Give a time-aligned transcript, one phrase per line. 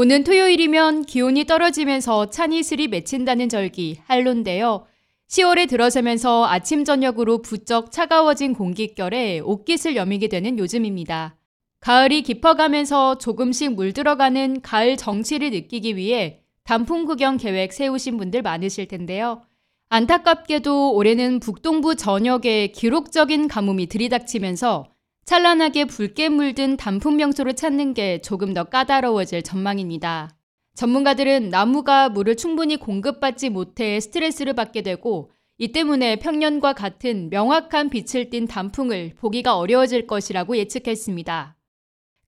[0.00, 4.86] 오는 토요일이면 기온이 떨어지면서 찬 이슬이 맺힌다는 절기 할로인데요.
[5.28, 11.34] 10월에 들어서면서 아침 저녁으로 부쩍 차가워진 공기결에 옷깃을 여미게 되는 요즘입니다.
[11.80, 19.42] 가을이 깊어가면서 조금씩 물들어가는 가을 정취를 느끼기 위해 단풍 구경 계획 세우신 분들 많으실 텐데요.
[19.88, 24.92] 안타깝게도 올해는 북동부 전역에 기록적인 가뭄이 들이닥치면서
[25.28, 30.34] 찬란하게 붉게 물든 단풍 명소를 찾는 게 조금 더 까다로워질 전망입니다.
[30.74, 38.30] 전문가들은 나무가 물을 충분히 공급받지 못해 스트레스를 받게 되고 이 때문에 평년과 같은 명확한 빛을
[38.30, 41.58] 띤 단풍을 보기가 어려워질 것이라고 예측했습니다.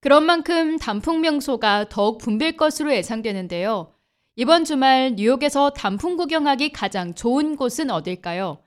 [0.00, 3.94] 그런 만큼 단풍 명소가 더욱 붐빌 것으로 예상되는데요.
[4.36, 8.58] 이번 주말 뉴욕에서 단풍 구경하기 가장 좋은 곳은 어딜까요?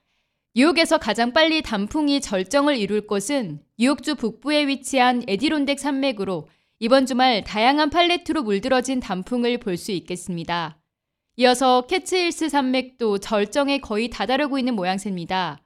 [0.56, 7.90] 뉴욕에서 가장 빨리 단풍이 절정을 이룰 곳은 뉴욕주 북부에 위치한 에디론덱 산맥으로 이번 주말 다양한
[7.90, 10.78] 팔레트로 물들어진 단풍을 볼 수 있겠습니다.
[11.38, 15.60] 이어서 캐츠힐스 산맥도 절정에 거의 다다르고 있는 모양새입니다.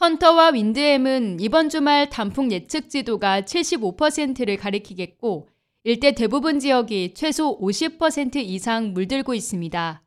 [0.00, 5.50] 헌터와 윈드햄은 이번 주말 단풍 예측 지도가 75%를 가리키겠고
[5.84, 10.02] 일대 대부분 지역이 최소 50% 이상 물들고 있습니다.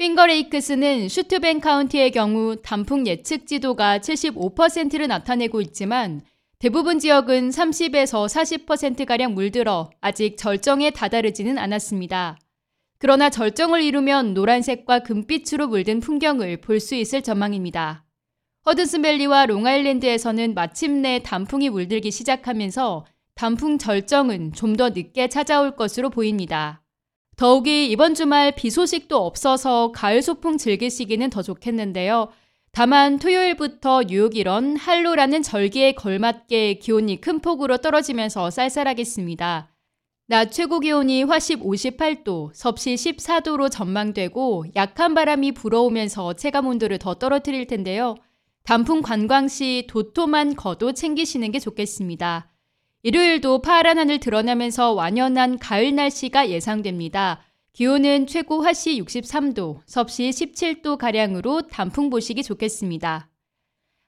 [0.00, 6.22] 핑거레이크스는 슈트벤 카운티의 경우 단풍 예측 지도가 75%를 나타내고 있지만
[6.58, 8.26] 대부분 지역은 30에서
[8.66, 12.38] 40%가량 물들어 아직 절정에 다다르지는 않았습니다.
[12.98, 18.06] 그러나 절정을 이루면 노란색과 금빛으로 물든 풍경을 볼 수 있을 전망입니다.
[18.64, 26.79] 허드슨밸리와 롱아일랜드에서는 마침내 단풍이 물들기 시작하면서 단풍 절정은 좀 더 늦게 찾아올 것으로 보입니다.
[27.40, 32.28] 더욱이 이번 주말 비 소식도 없어서 가을 소풍 즐기시기는 더 좋겠는데요.
[32.70, 39.70] 다만 토요일부터 뉴욕 이런 할로라는 절기에 걸맞게 기온이 큰 폭으로 떨어지면서 쌀쌀하겠습니다.
[40.26, 47.66] 낮 최고 기온이 화십 58도, 섭씨 14도로 전망되고 약한 바람이 불어오면서 체감 온도를 더 떨어뜨릴
[47.66, 48.16] 텐데요.
[48.64, 52.49] 단풍 관광 시 도톰한 겉옷 챙기시는 게 좋겠습니다.
[53.02, 57.40] 일요일도 파란 하늘 드러나면서 완연한 가을 날씨가 예상됩니다.
[57.72, 63.30] 기온은 최고 화씨 63도, 섭씨 17도 가량으로 단풍 보시기 좋겠습니다.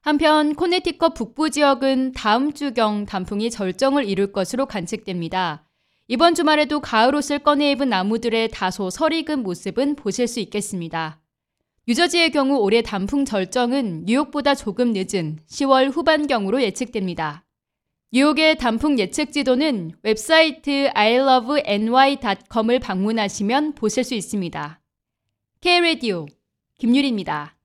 [0.03, 5.67] 한편 코네티컷 북부 지역은 다음 주경 단풍이 절정을 이룰 것으로 관측됩니다.
[6.09, 11.23] 이번 주말에도 가을 옷을 꺼내 입은 나무들의 다소 설익은 모습은 보실 수 있겠습니다.
[11.89, 17.47] 뉴저지의 경우 올해 단풍 절정은 뉴욕보다 조금 늦은 10월 후반경으로 예측됩니다.
[18.15, 24.83] 뉴욕의 단풍 예측 지도는 웹사이트 iloveny.com을 방문하시면 보실 수 있습니다.
[25.63, 26.27] K-Radio
[26.79, 27.57] 김유리입니다.